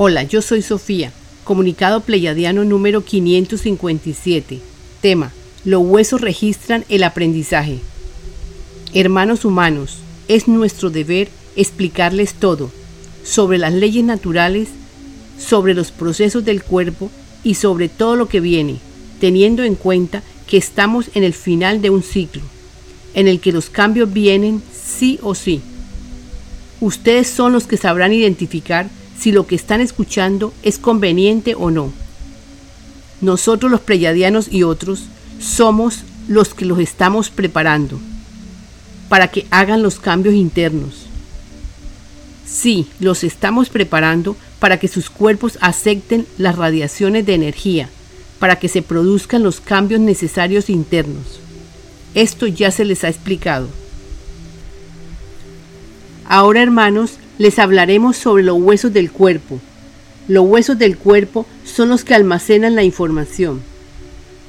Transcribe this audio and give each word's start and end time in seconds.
Hola, 0.00 0.22
yo 0.22 0.42
soy 0.42 0.62
Sofía, 0.62 1.10
comunicado 1.42 2.02
pleyadiano 2.02 2.62
número 2.62 3.04
557. 3.04 4.60
Tema, 5.00 5.32
los 5.64 5.82
huesos 5.84 6.20
registran 6.20 6.84
el 6.88 7.02
aprendizaje. 7.02 7.80
Hermanos 8.94 9.44
humanos, 9.44 9.96
es 10.28 10.46
nuestro 10.46 10.90
deber 10.90 11.28
explicarles 11.56 12.34
todo 12.34 12.70
sobre 13.24 13.58
las 13.58 13.72
leyes 13.72 14.04
naturales, 14.04 14.68
sobre 15.36 15.74
los 15.74 15.90
procesos 15.90 16.44
del 16.44 16.62
cuerpo 16.62 17.10
y 17.42 17.54
sobre 17.54 17.88
todo 17.88 18.14
lo 18.14 18.28
que 18.28 18.38
viene, 18.38 18.76
teniendo 19.18 19.64
en 19.64 19.74
cuenta 19.74 20.22
que 20.46 20.58
estamos 20.58 21.10
en 21.16 21.24
el 21.24 21.34
final 21.34 21.82
de 21.82 21.90
un 21.90 22.04
ciclo, 22.04 22.42
en 23.14 23.26
el 23.26 23.40
que 23.40 23.50
los 23.50 23.68
cambios 23.68 24.12
vienen 24.12 24.62
sí 24.72 25.18
o 25.22 25.34
sí. 25.34 25.60
Ustedes 26.80 27.26
son 27.26 27.52
los 27.52 27.66
que 27.66 27.76
sabrán 27.76 28.12
identificar 28.12 28.88
si 29.18 29.32
lo 29.32 29.46
que 29.46 29.54
están 29.54 29.80
escuchando 29.80 30.52
es 30.62 30.78
conveniente 30.78 31.54
o 31.54 31.70
no. 31.70 31.92
Nosotros 33.20 33.70
los 33.70 33.80
pleyadianos 33.80 34.48
y 34.50 34.62
otros 34.62 35.04
somos 35.40 36.00
los 36.28 36.54
que 36.54 36.64
los 36.64 36.78
estamos 36.78 37.30
preparando 37.30 37.98
para 39.08 39.28
que 39.28 39.46
hagan 39.50 39.82
los 39.82 39.98
cambios 39.98 40.34
internos. 40.34 41.06
Sí, 42.46 42.86
los 43.00 43.24
estamos 43.24 43.68
preparando 43.68 44.36
para 44.58 44.78
que 44.78 44.88
sus 44.88 45.10
cuerpos 45.10 45.58
acepten 45.60 46.26
las 46.36 46.56
radiaciones 46.56 47.26
de 47.26 47.34
energía, 47.34 47.88
para 48.38 48.56
que 48.56 48.68
se 48.68 48.82
produzcan 48.82 49.42
los 49.42 49.60
cambios 49.60 50.00
necesarios 50.00 50.70
internos. 50.70 51.40
Esto 52.14 52.46
ya 52.46 52.70
se 52.70 52.84
les 52.84 53.04
ha 53.04 53.08
explicado. 53.08 53.68
Ahora, 56.26 56.62
hermanos, 56.62 57.18
les 57.38 57.58
hablaremos 57.58 58.16
sobre 58.16 58.42
los 58.42 58.58
huesos 58.60 58.92
del 58.92 59.10
cuerpo. 59.10 59.60
Los 60.26 60.46
huesos 60.46 60.78
del 60.78 60.98
cuerpo 60.98 61.46
son 61.64 61.88
los 61.88 62.04
que 62.04 62.14
almacenan 62.14 62.74
la 62.74 62.82
información. 62.82 63.62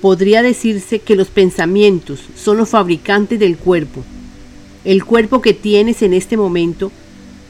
Podría 0.00 0.42
decirse 0.42 0.98
que 0.98 1.14
los 1.14 1.28
pensamientos 1.28 2.20
son 2.34 2.56
los 2.56 2.70
fabricantes 2.70 3.38
del 3.38 3.56
cuerpo. 3.56 4.02
El 4.84 5.04
cuerpo 5.04 5.42
que 5.42 5.54
tienes 5.54 6.02
en 6.02 6.14
este 6.14 6.36
momento 6.36 6.90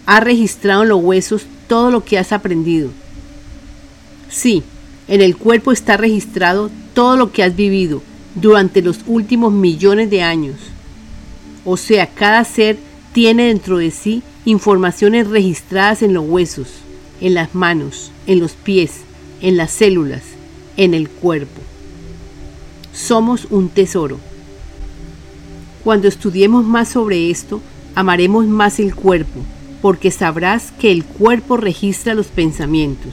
ha 0.07 0.21
registrado 0.21 0.83
en 0.83 0.89
los 0.89 1.03
huesos 1.03 1.47
todo 1.69 1.91
lo 1.91 2.05
que 2.05 2.19
has 2.19 2.33
aprendido. 2.33 2.91
Sí, 4.29 4.63
en 5.07 5.23
el 5.23 5.37
cuerpo 5.37 5.73
está 5.73 5.97
registrado 5.97 6.71
todo 6.95 7.17
lo 7.17 7.33
que 7.33 7.43
has 7.43 7.55
vivido 7.55 8.03
durante 8.35 8.83
los 8.83 9.01
últimos 9.07 9.53
millones 9.53 10.11
de 10.11 10.23
años. 10.23 10.57
O 11.65 11.77
sea, 11.77 12.07
cada 12.07 12.45
ser 12.45 12.79
tiene 13.13 13.49
dentro 13.49 13.79
de 13.79 13.91
sí 13.91 14.23
informaciones 14.49 15.29
registradas 15.29 16.01
en 16.01 16.15
los 16.15 16.25
huesos, 16.27 16.69
en 17.21 17.35
las 17.35 17.55
manos, 17.55 18.13
en 18.27 18.41
los 18.41 18.53
pies, 18.53 19.03
en 19.43 19.59
las 19.59 19.71
células, 19.71 20.23
en 20.79 20.95
el 20.95 21.11
cuerpo. 21.11 21.61
Somos 22.95 23.47
un 23.51 23.69
tesoro. 23.69 24.19
Cuando 25.85 26.09
estudiemos 26.09 26.65
más 26.65 26.89
sobre 26.89 27.31
esto, 27.31 27.61
amaremos 27.95 28.47
más 28.47 28.81
el 28.81 28.95
cuerpo, 28.95 29.41
porque 29.83 30.11
sabrás 30.11 30.73
que 30.81 30.93
el 30.93 31.05
cuerpo 31.05 31.59
registra 31.59 32.15
los 32.15 32.29
pensamientos. 32.29 33.13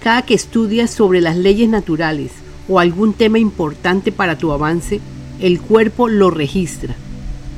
Cada 0.00 0.20
que 0.20 0.34
estudias 0.34 0.90
sobre 0.90 1.22
las 1.22 1.38
leyes 1.38 1.70
naturales 1.70 2.30
o 2.68 2.78
algún 2.78 3.14
tema 3.14 3.38
importante 3.38 4.12
para 4.12 4.36
tu 4.36 4.52
avance, 4.52 5.00
el 5.40 5.62
cuerpo 5.62 6.08
lo 6.08 6.30
registra. 6.30 6.94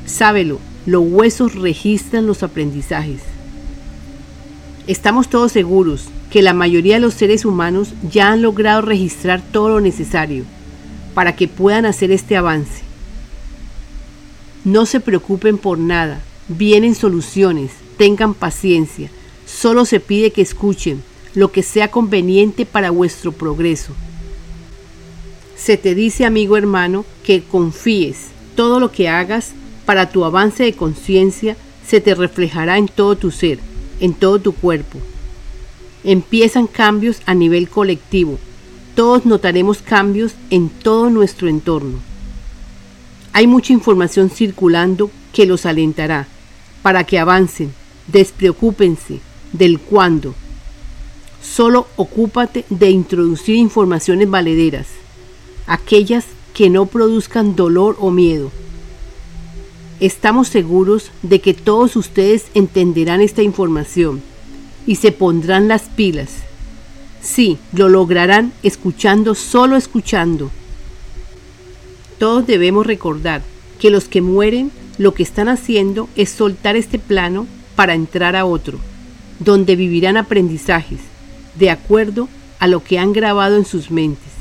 Sábelo, 0.05 0.61
los 0.85 1.03
huesos 1.05 1.55
registran 1.55 2.27
los 2.27 2.43
aprendizajes. 2.43 3.21
Estamos 4.87 5.29
todos 5.29 5.51
seguros 5.51 6.05
que 6.29 6.43
la 6.43 6.53
mayoría 6.53 6.95
de 6.95 7.01
los 7.01 7.15
seres 7.15 7.43
humanos 7.43 7.93
ya 8.11 8.31
han 8.31 8.41
logrado 8.43 8.81
registrar 8.81 9.41
todo 9.51 9.69
lo 9.69 9.81
necesario 9.81 10.43
para 11.15 11.35
que 11.35 11.47
puedan 11.47 11.85
hacer 11.85 12.11
este 12.11 12.37
avance. 12.37 12.83
No 14.63 14.85
se 14.85 14.99
preocupen 14.99 15.57
por 15.57 15.79
nada, 15.79 16.21
vienen 16.47 16.93
soluciones, 16.93 17.71
tengan 17.97 18.33
paciencia, 18.33 19.09
solo 19.47 19.85
se 19.85 19.99
pide 19.99 20.31
que 20.31 20.41
escuchen 20.41 21.01
lo 21.33 21.51
que 21.51 21.63
sea 21.63 21.89
conveniente 21.89 22.65
para 22.65 22.91
vuestro 22.91 23.31
progreso. 23.31 23.93
Se 25.55 25.77
te 25.77 25.95
dice, 25.95 26.25
amigo 26.25 26.57
hermano, 26.57 27.05
que 27.23 27.43
confíes, 27.43 28.27
todo 28.55 28.79
lo 28.79 28.91
que 28.91 29.09
hagas 29.09 29.53
para 29.85 30.09
tu 30.09 30.25
avance 30.25 30.63
de 30.63 30.73
conciencia 30.73 31.55
se 31.87 32.01
te 32.01 32.15
reflejará 32.15 32.77
en 32.77 32.87
todo 32.87 33.15
tu 33.15 33.31
ser, 33.31 33.59
en 33.99 34.13
todo 34.13 34.39
tu 34.39 34.53
cuerpo. 34.53 34.99
Empiezan 36.03 36.67
cambios 36.67 37.21
a 37.25 37.33
nivel 37.33 37.69
colectivo. 37.69 38.39
Todos 38.95 39.25
notaremos 39.25 39.81
cambios 39.81 40.33
en 40.49 40.69
todo 40.69 41.09
nuestro 41.09 41.47
entorno. 41.47 41.99
Hay 43.33 43.47
mucha 43.47 43.73
información 43.73 44.29
circulando 44.29 45.11
que 45.33 45.45
los 45.45 45.65
alentará 45.65 46.27
para 46.81 47.03
que 47.03 47.19
avancen. 47.19 47.73
Despreocúpense 48.07 49.19
del 49.51 49.79
cuándo. 49.79 50.35
Solo 51.41 51.87
ocúpate 51.95 52.65
de 52.69 52.89
introducir 52.89 53.55
informaciones 53.55 54.29
valederas, 54.29 54.87
aquellas 55.67 56.25
que 56.53 56.69
no 56.69 56.85
produzcan 56.85 57.55
dolor 57.55 57.97
o 57.99 58.09
miedo 58.11 58.51
Estamos 60.01 60.49
seguros 60.49 61.11
de 61.21 61.39
que 61.39 61.53
todos 61.53 61.95
ustedes 61.95 62.47
entenderán 62.53 63.21
esta 63.21 63.43
información 63.43 64.21
y 64.85 64.95
se 64.95 65.13
pondrán 65.13 65.69
las 65.69 65.83
pilas. 65.83 66.29
Sí, 67.21 67.57
lo 67.71 67.87
lograrán 67.87 68.51
escuchando, 68.61 69.35
solo 69.35 69.77
escuchando. 69.77 70.51
Todos 72.19 72.45
debemos 72.45 72.85
recordar 72.85 73.41
que 73.79 73.89
los 73.89 74.05
que 74.05 74.21
mueren 74.21 74.71
lo 74.97 75.13
que 75.13 75.23
están 75.23 75.47
haciendo 75.47 76.09
es 76.15 76.29
soltar 76.29 76.75
este 76.75 76.99
plano 76.99 77.47
para 77.75 77.93
entrar 77.93 78.35
a 78.35 78.45
otro, 78.45 78.77
donde 79.39 79.77
vivirán 79.77 80.17
aprendizajes, 80.17 80.99
de 81.57 81.69
acuerdo 81.69 82.27
a 82.59 82.67
lo 82.67 82.83
que 82.83 82.99
han 82.99 83.13
grabado 83.13 83.55
en 83.55 83.65
sus 83.65 83.91
mentes. 83.91 84.31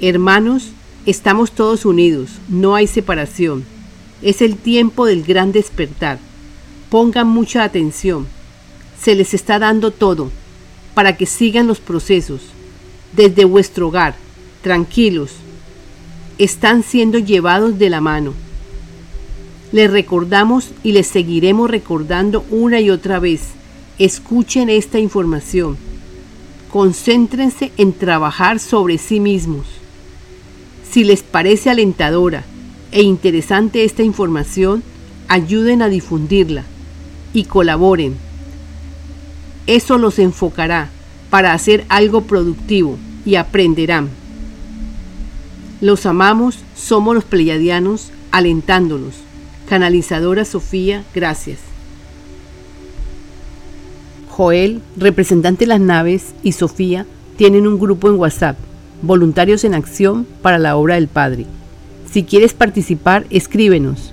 Hermanos, 0.00 0.68
estamos 1.06 1.52
todos 1.52 1.86
unidos, 1.86 2.30
no 2.48 2.74
hay 2.74 2.86
separación. 2.86 3.73
Es 4.22 4.42
el 4.42 4.56
tiempo 4.56 5.06
del 5.06 5.22
gran 5.22 5.52
despertar. 5.52 6.18
Pongan 6.90 7.28
mucha 7.28 7.64
atención. 7.64 8.26
Se 9.00 9.14
les 9.14 9.34
está 9.34 9.58
dando 9.58 9.90
todo 9.90 10.30
para 10.94 11.16
que 11.16 11.26
sigan 11.26 11.66
los 11.66 11.80
procesos. 11.80 12.40
Desde 13.14 13.44
vuestro 13.44 13.88
hogar, 13.88 14.14
tranquilos, 14.62 15.32
están 16.38 16.82
siendo 16.82 17.18
llevados 17.18 17.78
de 17.78 17.90
la 17.90 18.00
mano. 18.00 18.32
Les 19.72 19.90
recordamos 19.90 20.70
y 20.82 20.92
les 20.92 21.06
seguiremos 21.06 21.70
recordando 21.70 22.44
una 22.50 22.80
y 22.80 22.90
otra 22.90 23.18
vez. 23.18 23.42
Escuchen 23.98 24.68
esta 24.68 24.98
información. 24.98 25.76
Concéntrense 26.70 27.72
en 27.76 27.92
trabajar 27.92 28.58
sobre 28.58 28.98
sí 28.98 29.20
mismos. 29.20 29.66
Si 30.90 31.04
les 31.04 31.22
parece 31.22 31.70
alentadora, 31.70 32.44
e 32.94 33.02
interesante 33.02 33.84
esta 33.84 34.04
información, 34.04 34.84
ayuden 35.26 35.82
a 35.82 35.88
difundirla 35.88 36.62
y 37.32 37.44
colaboren. 37.44 38.14
Eso 39.66 39.98
los 39.98 40.20
enfocará 40.20 40.90
para 41.28 41.54
hacer 41.54 41.84
algo 41.88 42.22
productivo 42.22 42.96
y 43.26 43.34
aprenderán. 43.34 44.10
Los 45.80 46.06
amamos, 46.06 46.60
somos 46.76 47.16
los 47.16 47.24
pleyadianos, 47.24 48.10
alentándolos. 48.30 49.14
Canalizadora 49.68 50.44
Sofía, 50.44 51.04
gracias. 51.12 51.58
Joel, 54.30 54.82
representante 54.96 55.64
de 55.64 55.68
las 55.68 55.80
naves, 55.80 56.32
y 56.44 56.52
Sofía 56.52 57.06
tienen 57.36 57.66
un 57.66 57.80
grupo 57.80 58.08
en 58.08 58.20
WhatsApp, 58.20 58.56
Voluntarios 59.02 59.64
en 59.64 59.74
Acción 59.74 60.28
para 60.42 60.58
la 60.58 60.76
Obra 60.76 60.94
del 60.94 61.08
Padre. 61.08 61.46
Si 62.14 62.22
quieres 62.22 62.54
participar, 62.54 63.26
escríbenos 63.30 64.12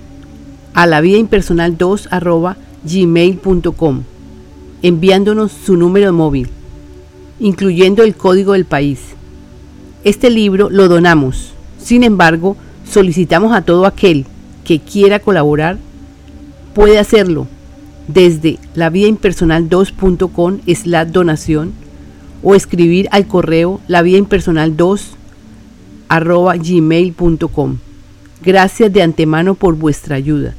a 0.73 0.87
la 0.87 1.01
vida 1.01 1.19
impersonal 1.19 1.77
2 1.77 2.09
gmail.com 2.83 4.01
enviándonos 4.81 5.51
su 5.51 5.77
número 5.77 6.11
móvil, 6.11 6.49
incluyendo 7.39 8.01
el 8.01 8.15
código 8.15 8.53
del 8.53 8.65
país. 8.65 9.01
Este 10.03 10.31
libro 10.31 10.71
lo 10.71 10.87
donamos. 10.87 11.53
Sin 11.77 12.01
embargo, 12.01 12.57
solicitamos 12.89 13.53
a 13.53 13.61
todo 13.61 13.85
aquel 13.85 14.25
que 14.63 14.79
quiera 14.79 15.19
colaborar, 15.19 15.77
puede 16.73 16.97
hacerlo 16.97 17.45
desde 18.07 18.57
la 18.73 18.89
vida 18.89 19.09
impersonal 19.09 19.69
2.com 19.69 20.57
la 20.85 21.05
donación 21.05 21.71
o 22.41 22.55
escribir 22.55 23.09
al 23.11 23.27
correo 23.27 23.79
la 23.87 24.01
vida 24.01 24.17
impersonal 24.17 24.75
2 24.75 25.11
gmail.com. 26.09 27.77
Gracias 28.43 28.91
de 28.91 29.03
antemano 29.03 29.53
por 29.53 29.75
vuestra 29.75 30.15
ayuda. 30.15 30.55